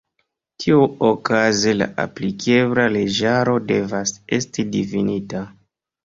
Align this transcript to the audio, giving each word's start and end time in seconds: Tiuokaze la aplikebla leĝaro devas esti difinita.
Tiuokaze 0.61 1.73
la 1.81 1.87
aplikebla 2.03 2.85
leĝaro 2.93 3.53
devas 3.73 4.15
esti 4.39 4.65
difinita. 4.77 5.43